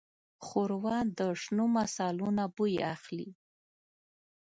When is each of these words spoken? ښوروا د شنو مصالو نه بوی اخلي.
ښوروا 0.45 0.97
د 1.17 1.19
شنو 1.41 1.65
مصالو 1.75 2.27
نه 2.37 2.45
بوی 2.55 2.73
اخلي. 2.93 3.29